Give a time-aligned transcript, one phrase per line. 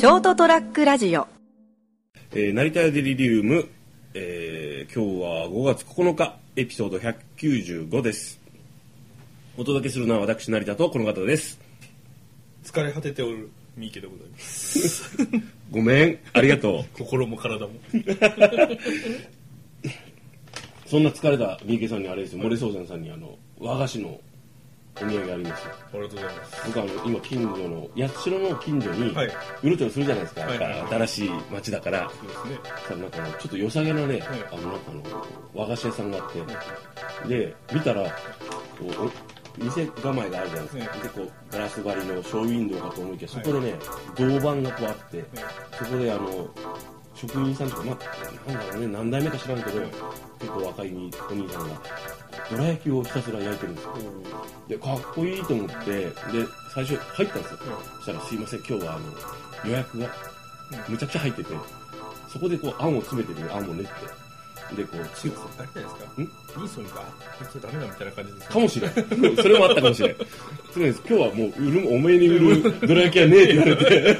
[0.00, 1.28] ショートトラックラジオ。
[2.32, 3.68] えー、成田屋デリリウム、
[4.14, 8.40] えー、今日は5月9日エピソード195です。
[9.58, 11.60] お届けするのは私成田とこの方です。
[12.64, 15.18] 疲れ果てておる三池でございます。
[15.70, 16.84] ごめんありがとう。
[16.96, 17.72] 心も体も。
[20.88, 24.18] そんな疲れた三池さんにあれですよ森宗山さんにあの和菓子の
[24.96, 25.66] お土産あります。
[25.66, 26.62] よありがとうございます。
[26.66, 29.30] 僕あの今近所の八代の近所にはい。
[29.62, 30.58] うろちょろするじゃないですか、はい。
[30.58, 32.10] はいはい新しい町だから。
[32.10, 33.00] そうですね。
[33.00, 34.22] なんかちょっと良さげなね、い。
[34.22, 35.02] あのなんかあの
[35.54, 38.10] 和菓子屋さんがあって、で見たらこ
[38.80, 39.10] う
[39.60, 41.00] お店構えがあるじゃないですか、はい。
[41.00, 43.74] でこうガラス張りのショーウィンドウかと思いきやそこでね、
[44.16, 45.24] 銅板がこうあって、
[45.78, 46.48] そこであの
[47.14, 47.98] 職人さんとか、ま
[48.48, 49.80] あ、なんだろうね何代目か知らんけど、
[50.38, 51.80] 結構若いお兄さんが
[52.50, 53.94] どら焼きをひたすら焼いてるんですよ。
[54.68, 56.12] でかっこいいと思ってで
[56.74, 57.58] 最初入ったんですよ、
[57.96, 60.06] そしたら「すいません今日はあの予約が
[60.88, 61.54] むちゃくちゃ入ってて
[62.32, 63.90] そこでこうあんを詰めてるあんを練って。
[64.70, 66.60] でこう作ってあれじゃないですか？
[66.60, 67.04] いいそれか？
[67.50, 68.92] それダメだみたいな感じですかもしれん。
[69.36, 70.14] それもあったかもしれん。
[70.14, 70.24] と
[70.76, 74.16] りあえず今日はもう売るおめえに売るどら焼きはねえって言われて。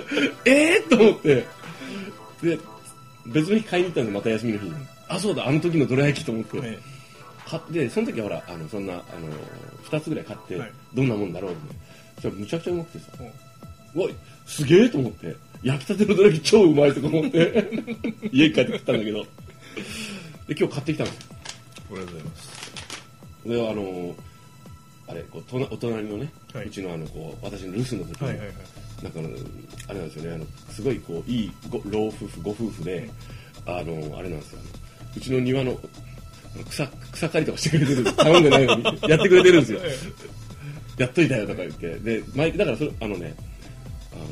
[0.46, 1.46] ええと思って。
[2.42, 2.58] で
[3.26, 4.74] 別の日買いに行ったんですまた休みの日に。
[5.08, 6.78] あそうだあの時のどら焼きと思って、ね
[7.50, 9.02] 買ってその時はほらあのそんなあの
[9.90, 10.72] 2つぐらい買って、はい。
[10.94, 11.74] どんなもんだろうって。
[12.14, 13.06] そしたらむちゃくちゃうまくてさ。
[13.18, 14.02] うん。
[14.02, 14.10] うわ
[14.46, 15.36] すげえと思って。
[15.64, 17.70] 焼きたてのどら焼き超うまいとか思って。
[18.30, 19.24] 家に帰って食ったんだけど。
[20.46, 23.48] で今日買ってきたんですよありがとうございます。
[23.48, 24.16] であの
[25.08, 26.66] あれこうお隣のね、はい。
[26.66, 28.56] うちのあのこう私の留守の時に、はいはいはい。
[29.02, 29.28] なんかあの
[29.88, 30.34] あれなんですよね。
[30.34, 33.10] あのすごいこういいご老夫婦ご夫婦で、
[33.66, 34.60] あのあれなんですよ。
[35.16, 35.80] うちの庭の
[36.68, 38.04] 草草刈りとかしてくれてる。
[38.14, 38.84] 頼んでないのに。
[39.08, 39.80] やってくれてるんですよ。
[40.98, 41.98] やっといたよとか言って。
[41.98, 43.34] で毎だからそれあのね
[44.12, 44.24] あの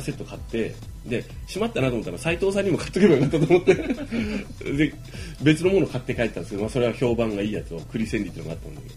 [0.02, 0.74] セット買って
[1.06, 3.74] でしまったなと思ったら斎藤さんにも買っとけばよかったと思って。
[4.76, 4.94] で
[5.42, 8.94] 別のもの買って帰ったんですけど、まあ、それは評判がいいやつを栗千里っていうのがあったんだけど。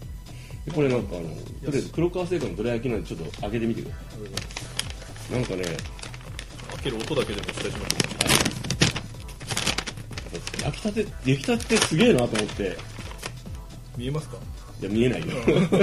[0.66, 4.00] でこれなんかあのとりあえず黒川製菓のどら焼きなんでちょっと開けてみてくださ
[5.30, 5.32] い。
[5.32, 8.49] なんかね開ける音だけでも期待しまし
[10.62, 12.76] 焼きたて出来たてすげえなと思って。
[13.96, 14.36] 見えますか？
[14.80, 15.26] いや見えないよ。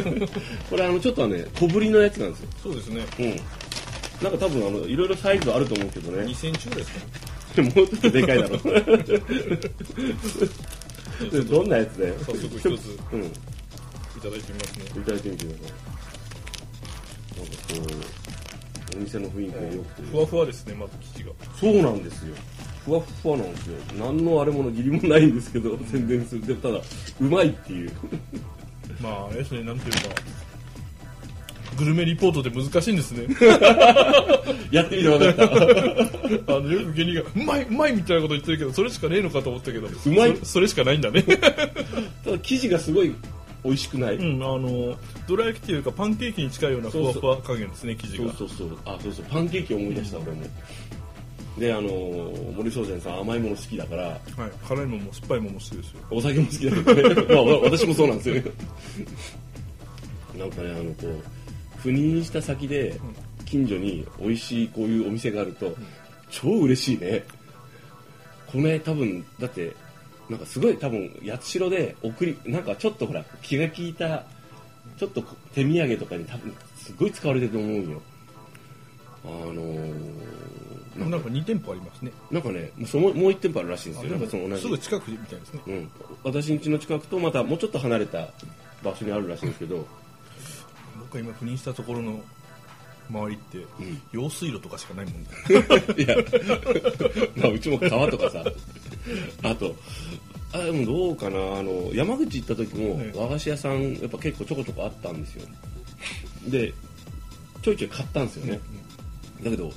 [0.69, 2.47] これあのちょっとね小ぶりのやつなんですよ。
[2.63, 3.05] そうですね。
[3.19, 3.29] うん。
[4.23, 6.23] なんか多分あのいろいろサイズあると思うけどね。
[6.23, 7.05] 2センチぐらいですか？
[7.55, 8.57] でももうちょっとでかいだろ。
[11.31, 12.15] でどんなやつだよ？
[12.25, 12.67] 早速一つ
[13.11, 13.25] うん。
[13.25, 13.29] い
[14.21, 14.85] ただいてみますね。
[14.85, 15.73] いただいてみてくださ
[17.35, 17.38] い。
[17.38, 17.73] なんかこ
[18.94, 20.07] うお店の雰囲気が良くて。
[20.11, 21.31] ふわふわですねまず生地が。
[21.59, 22.33] そうなんですよ
[22.87, 23.77] ふわっふわなんですよ。
[23.99, 26.47] 何のあれもの義理もないんですけど宣伝する。
[26.47, 26.79] でもただ
[27.19, 27.91] うまいっていう。
[29.01, 30.15] まああれですねなんていうか。
[31.77, 33.27] グルメリポートで難しいんですね。
[34.71, 35.43] やってみて分かった。
[36.55, 39.87] あのよく芸人がうまいうまいみたいなこと言ってるけどそれしかねえのかと思ったけど。
[39.87, 40.37] うまい？
[40.37, 41.21] そそれしかないんだね。
[42.23, 43.13] ただ生地がすごい
[43.65, 44.97] 美味しくない、うんあの
[45.27, 48.77] どら焼きっていうかパンケーキに近いようなふわふわ加減ですね生地そうがそうそう。
[48.85, 49.25] あそうそう。
[49.29, 50.37] パンケーキ思い出した、俺も
[51.57, 54.19] であのー森宗禅さん甘いもの好きだからはい
[54.68, 56.00] 辛いもんも酸っぱいもんも好きですよ。
[56.12, 57.25] お酒も好きだけどね。
[57.34, 58.35] まあわ私もそうなんですよ。
[60.38, 63.00] なんかねあのこう赴任した先で
[63.45, 65.75] 近所に美味しいこういうお店があると、
[66.29, 67.23] 超嬉しいね。
[68.51, 69.74] これ多分だって
[70.29, 74.25] なんかすごい多分八代で送りなんかちょっとほら気が利いた
[74.97, 78.01] ちょっとこ手土産とかに多分すごい使われてると思うよ。
[79.25, 79.94] あのー
[80.97, 81.11] なん。
[81.11, 82.11] かなんか2店舗ありますね。
[82.31, 84.11] なんかねもうそのもう一店舗あるらしいんですよ。
[84.11, 84.61] なんかその同じ。
[84.61, 85.61] すぐ近くみたいですね。
[85.67, 85.91] うん、
[86.23, 88.29] 私ん家の近くとまたもうちょっと離れた
[88.83, 89.85] 場所にあるらしいんですけど。
[90.99, 92.19] 僕が今赴任したところの
[93.09, 93.63] 周りって、ん。
[94.11, 95.31] 用水路とかしかないもんだ
[95.95, 96.17] いや、
[97.37, 98.43] まあ、うちも川とかさ。
[99.43, 99.75] あと
[100.53, 101.37] あでもどうかな。
[101.37, 105.47] あの山口行った時もはい和菓子屋さんやっぱ結構ちょこちょこあったんですよ。
[106.47, 106.73] で
[107.61, 108.59] ちょいちょい買ったんですよね、
[109.43, 109.73] だけど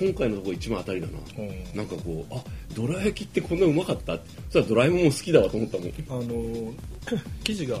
[0.00, 1.76] 今回のところ一番当たりだな、うん。
[1.76, 2.42] なんかこうあ
[2.74, 4.14] どら焼きってこんなうまかった？
[4.16, 5.88] そしたらドラえもんも好きだわと思ったもん。
[5.88, 6.72] あのー
[7.44, 7.80] 生地が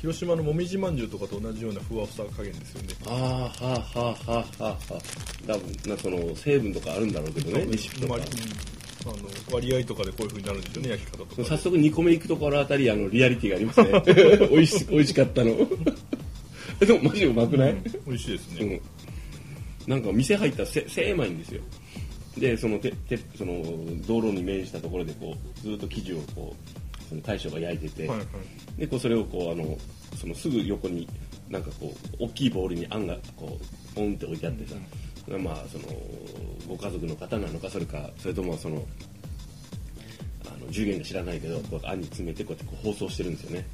[0.00, 2.88] 広島のもみじまんじゅうとかと同じようなふわふわ加減ですよね。
[3.06, 4.98] ああはあはあはあはあはあ
[5.46, 8.12] 多分なその成分とかあるんだろうけどねレシピとか。
[8.14, 9.08] 割うん。
[9.08, 9.14] あの
[9.52, 11.44] 割合とかでこういう風になるんですよね焼き方とかで。
[11.44, 14.02] 早速2個目行くところあたりあのリアリティがありますね。
[14.50, 15.56] 美味し美味しかったの。
[16.80, 17.76] でもマジうまくない、
[18.06, 18.80] 美味しいですね、うん、
[19.86, 21.62] なんか店入ったらせ狭いんですよ。
[22.36, 23.62] でそのててその
[24.06, 28.80] 道路に面したところでこうずっと生地をこうその大将が焼いてて、はいはい。
[28.80, 29.76] でこうそれをこうあの
[30.16, 31.08] そのすぐ横に
[31.48, 34.74] なんかこう大きいボウルにあんがこうポンって置いてあってさ、
[35.38, 35.84] まあその
[36.68, 38.84] ご家族の方なのかそれかそれともその
[40.46, 43.66] あの従業員が知らないけどこう網に詰めてこうやってこう包装してるんですよね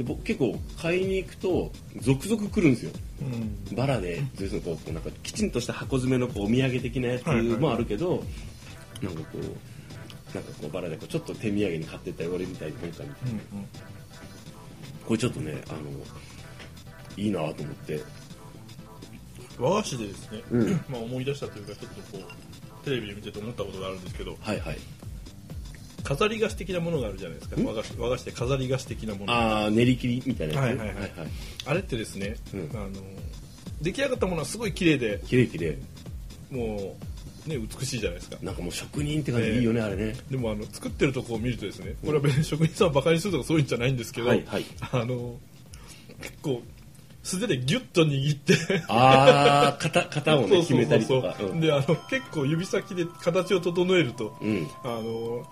[0.00, 1.70] で僕結構買いに行くと
[2.00, 2.92] 続々来るんですよ。
[3.20, 3.76] うん。
[3.76, 8.24] バラで要するにこうなんかきちんとした箱詰めのこうお土産的なやつもあるけど、
[9.02, 13.68] なんかこうなんかこうバラでこうちょっと手土産に買ってったよ俺みたいな本かみたいなうん。
[15.04, 15.78] これちょっとねあの
[17.18, 18.00] いいなと思って。
[19.58, 20.70] 和菓子でですね、うん。
[20.88, 22.24] まあ思い出したというかちょっとこ
[22.82, 24.34] うテレビで見てて思ったことがあるんですけど。
[24.40, 24.78] はいはい
[26.10, 27.56] 飾り菓子的なものがあるじゃないですか。
[27.64, 29.32] 和菓子和菓子で飾り菓子的なもの。
[29.32, 31.10] ああ練り切りみたいなやつ、はいはいはい。
[31.66, 32.70] あれってですね、うん。
[32.74, 32.90] あの
[33.80, 35.22] 出来上がったものはすごい綺麗で。
[35.28, 35.78] 綺麗綺麗。
[36.50, 36.96] も
[37.46, 38.38] うね美しいじゃないですか。
[38.42, 40.16] なんかもう職人って感じでいいよね、あれね。
[40.28, 44.64] でもあの作ってるとこを見るとですねこれは別に職人さんをバカにするとかそういうんじゃないんですけど、はいはい。
[44.90, 45.36] あの
[46.20, 46.60] 結構
[47.22, 48.54] 素手でギュッと握って。
[48.88, 51.36] ああ型型をね決めたりとか。
[51.40, 51.60] うん。
[51.60, 54.66] であの結構指先で形を整えると、うん。
[54.82, 55.46] あの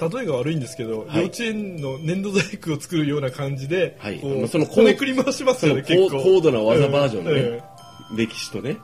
[0.00, 1.18] 例えが悪いんですけど、はい。
[1.18, 4.18] 幼稚園の粘土細工を作るような感じで、はい。
[4.18, 6.10] こうまあそのこねくり回しますよね結構。
[6.18, 7.30] 高高度な技バージョンね。
[7.34, 7.62] え
[8.16, 8.78] 歴史とね。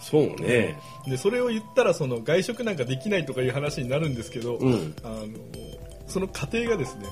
[0.00, 0.36] そうね。
[0.38, 0.76] え
[1.10, 4.94] でそれを言ったらその外食なんかできないとかいう話になるんですけど、うん。
[5.04, 5.26] あの
[6.06, 7.06] その過程がですね、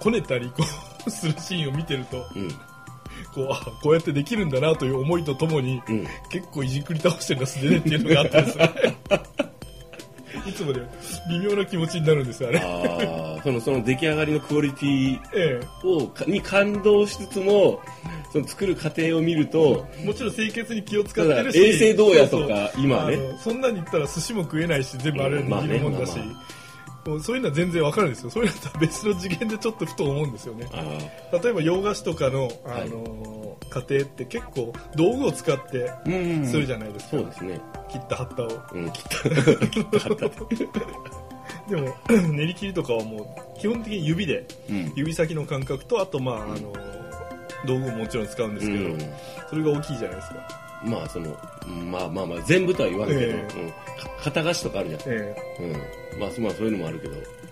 [0.00, 0.64] こねたりこ
[1.06, 2.48] うするシーンを見てるとうん。
[3.34, 6.06] こうあこうやってできるんだなという思いとともに、うん。
[6.30, 8.93] 結構いじくり倒してるの素手でっていうのがあってですね
[11.28, 12.58] 微妙な気持ちになるんですよあれ。
[12.58, 17.80] ああそのその出来上がりのクオリティえをかに感動しつつも
[18.32, 26.18] その作る過程を見るとえ、もちろん清潔に気を使ってるし衛生どうやとか今はねそんなに言ったら寿司も食えないし全部あれ握るもんだし、
[27.06, 28.30] もうそういうのは全然わかるんですよ。
[28.30, 30.68] そういうのとは別の次元でちょっとふと思うんですよね。
[30.72, 35.90] あ例えば洋菓子とかの、あの家庭って結構道具を使って
[36.46, 37.60] するじゃないですか、そうですね。
[37.88, 38.62] 切った葉っぱを。
[38.72, 39.04] うん切っ
[39.58, 40.28] た切った貼った
[41.70, 41.94] でも
[42.32, 43.22] 練り切りとかはも
[43.56, 44.92] う基本的に指でうん。
[44.94, 46.72] 指先の感覚とあとまああの
[47.66, 48.98] 道具ももちろん使うんですけど、うん。
[49.48, 50.36] それが大きいじゃないですか、
[50.84, 51.36] まあその
[51.66, 53.60] うんまあまあまあ全部とは言わんけど、ええ。
[53.60, 53.76] うん、か
[54.22, 55.36] 肩菓子とかあるじゃん、え
[56.14, 57.14] うん、まあそまあそういうのもあるけど。
[57.14, 57.43] え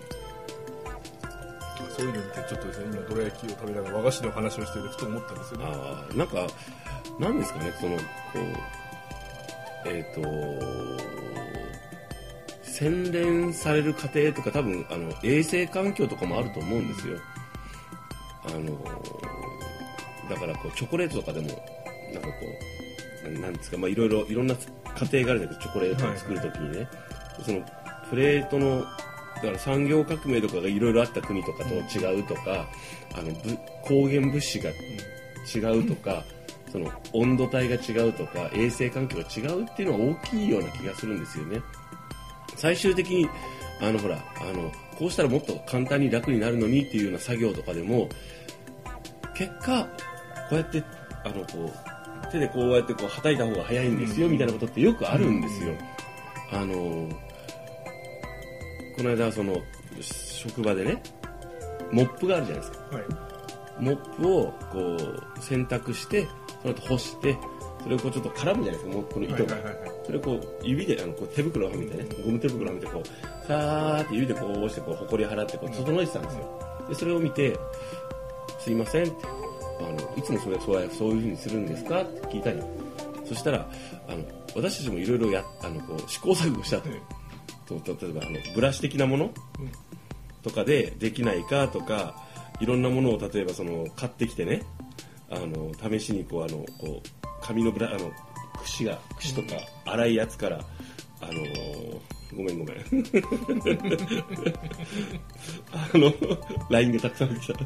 [1.95, 5.65] そういうの見てちょっとですね今どら焼きを食べながら和菓子の話をしててふと思ったんですよね。
[5.67, 6.47] ああなんか
[7.19, 8.03] なんですかねそのこ
[9.85, 10.21] うえっ、と
[12.63, 17.19] 洗練される過程とか多分あの衛生環境とかもあると思うんですよ。
[18.45, 18.77] あの
[20.29, 21.47] だからこうチョコレートとかでも
[22.11, 22.33] なんかこ
[23.27, 26.87] うなんですかまあいろいろいろんな過程があるじゃないですかチョコレートを作るときにね、
[27.45, 27.61] その
[28.09, 28.83] プレートの
[29.43, 32.65] だから産業革命とかがいろいろあった国とかと違うとか、
[33.13, 34.69] あのぶ光源物資が
[35.53, 36.23] 違うとか、
[36.71, 41.61] その温度帯が違うとか衛生環境が違うっていうのは大きいような気がするんですよね。
[42.55, 43.29] 最終的に
[43.81, 48.07] あのほらあのこうしたらもっと簡単に楽になるのにっていうような作業とかでも
[49.35, 49.83] 結果
[50.49, 50.81] こうやって
[51.25, 51.69] あのこ
[52.27, 55.73] う手でこうやってこうはたいた方が早いんですよみたいなことってよくあるんですよ、
[56.51, 57.09] あの
[58.95, 59.61] この間その
[60.01, 61.01] 職場でね
[61.91, 62.95] モップがあるじゃないですか。
[62.95, 63.03] はい。
[63.79, 64.97] モップをこ
[65.37, 66.27] う洗濯して
[66.61, 67.37] その後干して
[67.81, 69.91] それをこうちょっと絡むじゃないですかモップの糸が、はいはいはいはい。
[70.05, 76.85] それをこう指であのこう手袋をはめてねゴム手袋をはめてこうさーって指でこう押してこう埃払ってこう整えてたんですよ。
[76.89, 77.57] でそれを見て
[78.59, 79.13] 「すいません」って
[79.79, 82.61] あの「いつもそれそうやそういうふうにするんですか?」って聞いたり
[83.25, 83.67] そしたら
[84.07, 84.23] あの
[84.55, 86.89] 私たちもいろいろやあのこう試行錯誤したと。
[87.69, 87.77] 例
[88.09, 89.31] えばあのブラシ的なもの？
[90.43, 92.15] とかでできないかとか
[92.59, 94.63] いろんなものを例えばその買ってきてね
[95.29, 97.07] あの試しにこうあのこう
[97.41, 98.11] 紙のブラあの
[98.61, 99.47] 櫛が櫛とか
[99.85, 100.59] 粗いやつから
[101.21, 101.31] あの
[102.35, 102.77] ごめんごめん。
[105.71, 106.13] あの
[106.69, 107.59] LINE でたくさん来た。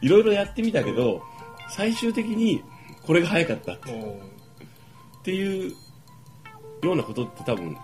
[0.00, 1.22] いろいろやってみたけど
[1.70, 2.62] 最終的に
[3.02, 3.78] これが早かったっ
[5.22, 5.70] ていう
[6.82, 7.76] ようなことって多分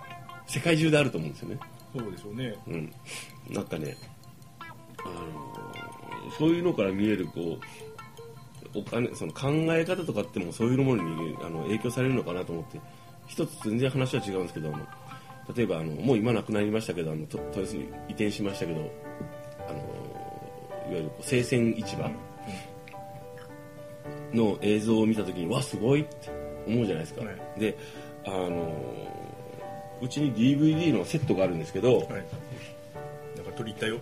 [0.48, 1.58] 世界中であると思うんですよね。
[1.96, 2.54] そうでしょうね。
[2.66, 2.92] うん、
[3.50, 3.96] なんかね、
[5.04, 7.58] あのそういうのから見えるこ
[8.74, 12.80] うお金その考え方とかってもそういうものにあの影響されるのかなと思って
[13.26, 14.86] 一つ全然話は違うんですけどあの
[15.54, 18.80] 例えばあのもう今なくなりましたけどあのと豊洲に移転しましたけど
[19.68, 19.78] あの
[20.90, 22.10] いわゆる生鮮市場
[24.32, 26.30] の映像を見た時にわすごいって
[26.66, 27.60] 思うじゃないですか、はい。
[27.60, 27.78] で
[28.26, 29.17] あの
[30.00, 32.06] うちに DVD のセットがあるんですけど、はい。
[33.36, 33.98] なんか鳥いったよ。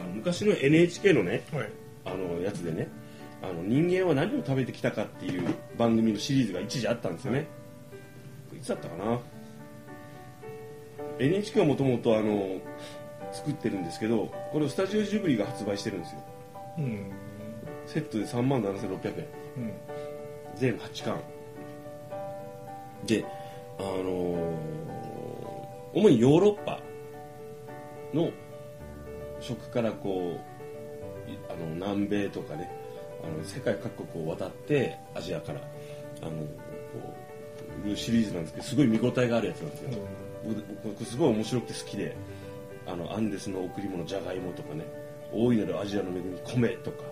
[0.00, 1.70] あの昔の NHK のねはい。
[2.04, 2.88] あのやつでね
[3.42, 7.46] あの人間は何を食べてきたかっていう番組のシリーズが一時あったんですよね、
[8.56, 9.20] い、つだったかな
[11.18, 12.60] ？NHK はもともとあの
[13.32, 16.24] 作ってるんですけどこれをスタジオジブリが発売してるんですよ。
[16.78, 17.12] うん
[17.88, 19.26] セットで3万7600円
[19.56, 19.72] うん
[20.56, 21.20] 全8巻。
[23.06, 23.24] で
[23.78, 24.78] あのー
[25.94, 26.80] 主にヨーロッパ
[28.12, 28.30] の
[29.40, 30.38] 食からこ
[31.26, 32.70] ういあの南米とかね
[33.24, 35.60] あの世界各国を渡ってアジアから
[36.22, 36.44] あのこ
[37.84, 39.88] ういうシリーズなんですけどすごい見応えがあるやつなんですよ、
[40.44, 42.16] 僕僕すごい面白くて好きで
[42.86, 44.84] あのアンデスの贈り物じゃがいもとかね
[45.32, 47.04] 大いなるアジアの恵み米とか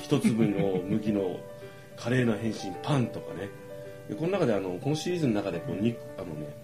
[0.00, 1.38] 一粒の麦の
[1.96, 3.48] 華麗な変身パンとかね。
[4.08, 6.54] でこの中であのこのシリーズの中でこう肉あのね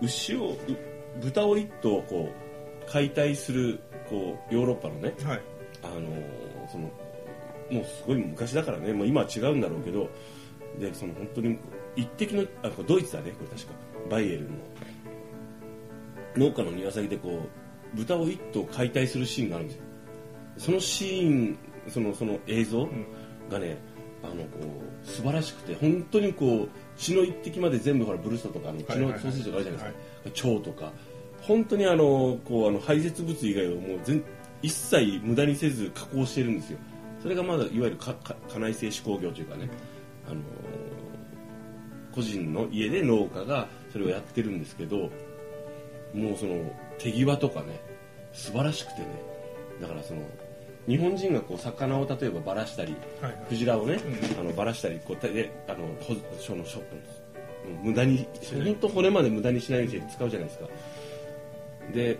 [0.00, 0.56] 牛をう
[1.20, 5.40] 豚を一頭こう解体するこうヨーロッパのねはい。
[5.82, 6.84] あのその
[7.70, 10.08] もうすごい昔だからね、まあ、今は違うんだろうけど
[10.78, 11.58] でその本当に
[11.96, 13.72] 一滴のあこれドイツだねこれ確か。
[14.10, 14.50] バイエルンの。
[16.36, 17.40] 農家の庭先でこ
[17.94, 19.82] う豚を一頭解体するシーンがあるんですよ。
[20.58, 22.88] そのシーンそのその映像
[23.50, 23.78] がね、
[24.22, 24.48] あのこ
[25.04, 29.92] う素晴らしくて本当にこう血の一滴まで全部ほらブルストとかあの血のソーセージとかあるじゃない
[30.24, 30.92] ですか、腸とか。
[31.42, 34.24] 本当にあのこうあの排泄物以外をもう全
[34.62, 36.78] 一切無駄にせず加工してるんですよ。
[37.22, 39.68] それがまだいわゆるかか家内製手工業というかね、
[40.28, 40.40] あの
[42.12, 45.10] 個人の家で農家がそれをやってるんですけど
[46.14, 46.56] もうその
[46.98, 47.80] 手際とかね
[48.32, 49.06] 素晴らしくてね。
[49.80, 50.22] だからその
[50.86, 53.46] 日本人がこう魚を例えばばらしたりはいはい。
[53.48, 54.40] クジラをね、うん。
[54.40, 56.82] あのばらしたりこう手であのほそのしょ
[57.82, 58.26] 無駄に
[58.64, 60.68] 本当骨まで無駄にしないように使うじゃないですか。
[61.92, 62.18] で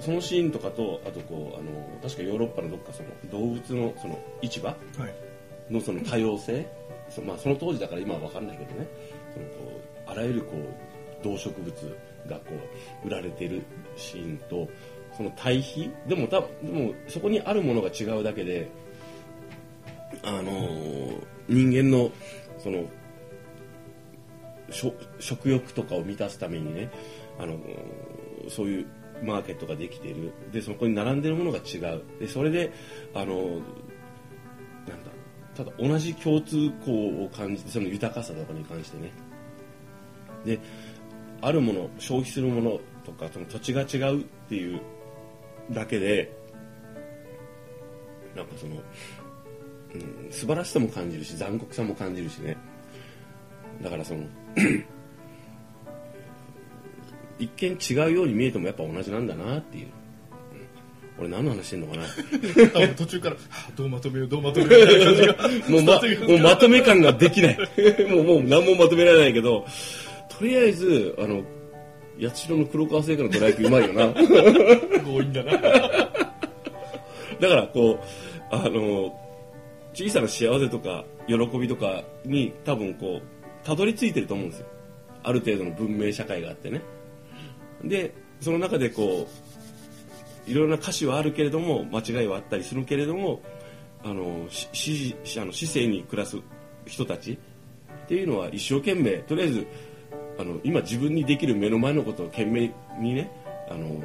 [0.00, 1.70] そのシーンとかとあとこうあの
[2.02, 4.74] 確かヨーロッパのどっかその動物のその市場は
[5.06, 5.14] い。
[5.72, 6.66] のその多様性
[7.10, 8.86] そ,、まあ、その当時だから今は分かんないけどね。
[9.34, 10.52] そのこうあらゆるこ
[11.20, 11.74] う動植物
[12.28, 12.42] がこ
[13.04, 13.62] う売られている
[13.96, 14.68] シーンと
[15.16, 15.90] その対比？
[16.06, 18.68] でもたでもそこにあるものが違うだけで
[20.22, 22.10] あのー人間の
[22.58, 22.84] その
[25.20, 26.90] 食欲とかを満たすためにね
[27.38, 28.86] あのーそういう
[29.22, 30.32] マーケットができている。
[30.52, 32.02] でそこに並んでるものが違う。
[32.20, 32.72] でそれで
[33.14, 33.52] あのー
[34.88, 35.10] なんだ
[35.56, 39.10] ただ同じ共通項を感じてその豊かさとかに関してね。
[40.44, 40.60] で
[41.40, 44.80] あるもの消費するものとかその土地が違うっていう
[45.70, 46.32] だけで
[48.36, 48.76] なんかその、
[49.94, 52.56] うん、素晴らしさも感じるし残酷さも感じるしね。
[53.82, 54.24] だからその
[57.38, 59.86] 一見違うように見えてもやっぱ同じなんだなっていう、
[61.18, 61.26] うん。
[61.26, 62.04] 俺何の話してんのかな。
[62.96, 67.58] 途中から、はあどうまとめようどうまとめようみたいな感じが もうまもうまとめ感ができない。
[68.08, 69.66] もうもう何もまとめられないけど
[70.28, 71.42] とりあえずあの
[72.20, 74.12] 八代の黒川製菓のどら焼きうまいよな。
[74.14, 75.52] 強引だな。
[75.52, 77.98] だからこ
[78.50, 79.20] うあの
[79.92, 84.66] 小さな幸せとか喜びとかに多分こうたどり着いてると思うんですよ。
[85.22, 86.80] ある程度の文明社会があってね。
[87.84, 89.28] でその中でこ
[90.46, 93.42] ういろいろな歌詞はあるけれども間違いはあったりするけれども
[94.04, 96.38] あのしししあの市政に暮らす
[96.86, 99.66] 人たちっていうのは一生懸命とりあえず
[100.38, 103.30] あの今自分にできる目の前のことを懸命にね
[103.68, 104.00] あの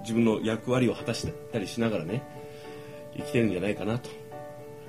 [0.00, 2.22] 自分の役割を果たしたりしながらね
[3.16, 4.24] 生きてるんじゃないかなと。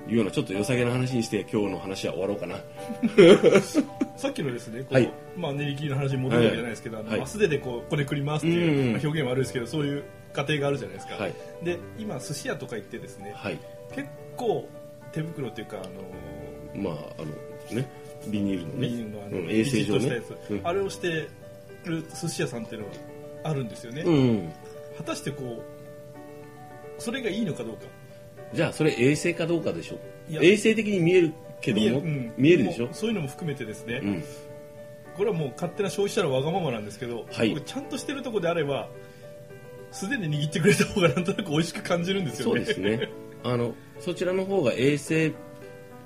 [0.08, 2.56] いうようなちょっと良さげな話にして今日の話は終わろうかな。
[4.16, 5.12] さっきのですね、こうはい。
[5.36, 8.92] まあ、練り切りの話に戻るわけじゃないですけど、あのはいまあ素手でこうこねくり回すっていう、うん。
[8.92, 11.34] まあ表現は悪いですけどそういう過程があるじゃないですか、はい。
[11.64, 13.58] で今寿司屋とか行ってですねはい。
[13.94, 14.68] 結構
[15.12, 17.88] 手袋っていうかあのまああのね
[18.30, 18.80] ビニールのね。
[18.80, 20.22] ビニールのあの、うん衛生上ね。
[20.50, 20.60] うん。
[20.64, 21.28] あれをして
[21.84, 22.94] る寿司屋さんっていうのは
[23.44, 24.52] あるんですよね、うん。
[24.98, 25.62] 果たしてこ
[26.98, 27.82] うそれがいいのかどうか。
[28.52, 29.98] じゃあそれ衛生かどうかでしょ
[30.30, 32.32] 衛生的に見えるけどもうん。
[32.36, 32.88] 見えるでしょ？
[32.92, 34.24] そういうのも含めてですね、うん。
[35.16, 37.50] これはもう勝手な消費者のわがままなんですけど、はい。
[37.50, 38.88] 僕ちゃんとしてるところであれば
[39.92, 42.64] 素手で握ってくれた方がなんとなく美味しく感じるんですよね。
[42.64, 43.08] そうですね。
[43.44, 45.32] あのそちらの方が衛生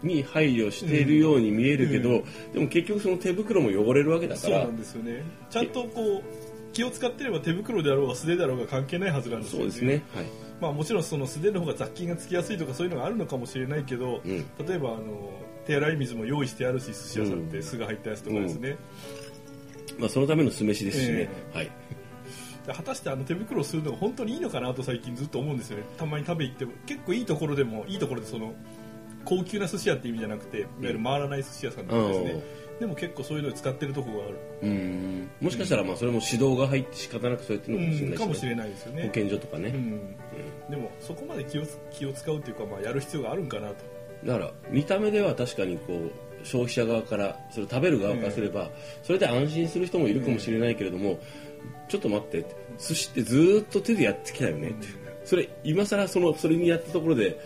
[0.03, 4.59] に配慮しているように見えるけど、うんでも結局その手袋も汚れるわけだから。
[4.59, 5.23] そうなんですよね。
[5.51, 9.71] ちゃんとこう気を使ってれば手袋であろうが素手であろうが関係ないはずなんですよね。
[9.71, 10.03] そうですね。
[10.15, 10.27] はい。
[10.61, 14.45] まあ、もちろんその素手の方が雑菌がつきやすいとかそういうのがあるのかもしれないけど、うん。
[14.67, 15.31] 例えばあの
[15.67, 18.77] 手洗い水も用意してあるし寿司屋さんって酢が入ったやつとかですね、
[19.99, 21.57] まあそのための酢飯ですしね、え。
[21.57, 21.71] はい。
[22.67, 25.85] で果たしてあの手袋をするのが本当にいいのかなと最近ずっと思うんですよね。
[25.97, 28.53] たまに食べ行っても結構いいところでもいいところでその
[29.25, 32.43] 高級な寿司屋って意味じゃなくていわゆる回らない寿司屋さんとかですね、
[32.81, 34.39] でも結構そういうのを使ってるところがある。
[34.63, 35.31] うん。
[35.41, 39.03] もしかしたらまあそれも指導が入って仕方なくそうやってるのかもしれないし、ねかもしれないですよね。
[39.03, 40.17] 保健所とかね、うん、
[40.71, 41.63] でもそこまで気を
[41.93, 43.77] 気を使うっていうか、まあ、やる必要があるんかなと。
[44.25, 48.71] だから見た目では確かにこう消費者側からそれを食べる側からすれば、
[49.03, 51.21] それで安心する人もいるかもしれないけれども、
[51.89, 52.47] ちょっと待って
[52.79, 54.89] 寿司ってずーっと手でやってきたよねって、
[55.25, 57.39] それ今更そのそれにやったところで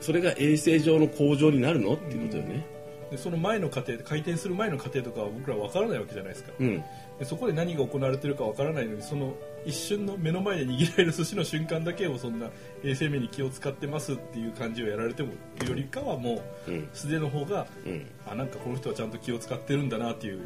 [0.00, 1.94] それが衛生上の向上になるの？
[1.94, 2.78] っていうことよね。
[3.10, 6.84] でその前の過程回転する前の過程とかは僕ら分からないわけじゃないですか、うん。
[7.18, 12.48] でそこで何が行われてるか分からないのにその一瞬の目の前で握られる寿司の瞬間だけをそんな
[12.84, 15.32] 衛生面に気を使ってますっていう感じをやられても
[15.66, 16.88] よりかはもううん。
[16.92, 18.06] 素手の方がうん。
[18.26, 20.40] あなんかこの人はちゃんと気を使ってるんだなっていう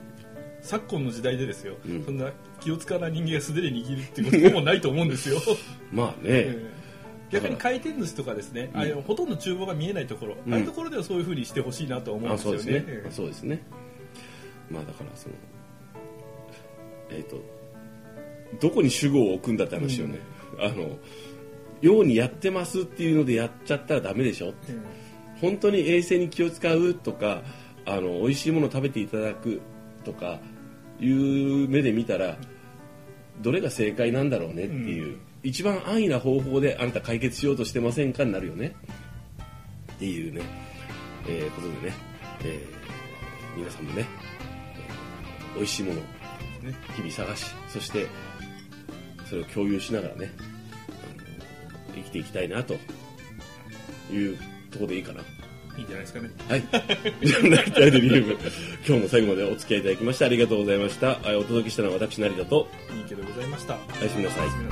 [0.61, 2.05] 昨今の時代でですよ、うん。
[2.05, 2.31] そんな
[2.61, 5.41] 気を使わない人間が素手で握るっていうことほぼないと思うんですよ、
[5.91, 6.82] まあね、ええ
[7.33, 8.81] 逆に回転寿司とかですね、うん。
[8.81, 10.53] あほとんど厨房が見えないところ、うん。
[10.53, 13.63] ああいうところではそういうふうにしてほしいなと思うんあですよそうですね、そうですね。
[14.71, 15.35] まあだからその
[17.11, 17.41] えっ、と
[18.61, 20.19] どこに主語を置くんだって話よね、
[20.59, 20.99] あの
[21.81, 24.79] ようにやってますっていうのでやっちゃったらダメでしょえ
[25.41, 27.43] 本当に衛生に気を使うとか
[27.85, 29.61] あの美味しいものを食べていただく
[30.05, 30.39] とか
[31.01, 32.37] いう目で見たら
[33.41, 38.75] どれが正解なんだろうねっていう、うん一番安易な方法であなた解決しようとしてませんかになるよね。
[39.95, 40.43] っていうね、
[41.27, 41.95] えーことでね、
[42.45, 44.07] えー皆さんもね、
[44.77, 46.05] えー美味しいものを
[46.95, 48.07] 日々探しそして
[49.29, 50.31] それを共有しながらね
[51.95, 52.75] 生きていきたいなと
[54.11, 54.39] いう
[54.71, 55.23] ところでいいかな。
[55.77, 56.31] いいんじゃないですかね。
[56.49, 56.63] はい。
[57.27, 58.33] じゃあ、成田でリルブ、
[58.87, 61.13] 今日も最後までお付き合いいただきましてありがとうございました。
[61.25, 63.79] あお届けしたのは私、成田と、いいけでございました。
[64.01, 64.72] おやすみなさい